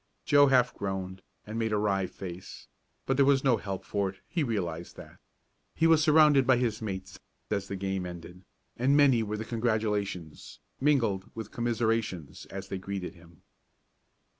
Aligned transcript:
Joe 0.25 0.47
half 0.47 0.73
groaned, 0.73 1.21
and 1.45 1.59
made 1.59 1.71
a 1.71 1.77
wry 1.77 2.07
face, 2.07 2.67
but 3.05 3.17
there 3.17 3.25
was 3.27 3.43
no 3.43 3.57
help 3.57 3.85
for 3.85 4.09
it, 4.09 4.19
he 4.27 4.41
realized 4.43 4.95
that. 4.97 5.19
He 5.75 5.85
was 5.85 6.01
surrounded 6.03 6.47
by 6.47 6.57
his 6.57 6.81
mates, 6.81 7.19
as 7.51 7.67
the 7.67 7.75
game 7.75 8.07
ended, 8.07 8.41
and 8.77 8.97
many 8.97 9.21
were 9.21 9.37
the 9.37 9.45
congratulations, 9.45 10.57
mingled 10.79 11.29
with 11.35 11.51
commiserations, 11.51 12.47
as 12.47 12.69
they 12.69 12.79
greeted 12.79 13.13
him. 13.13 13.43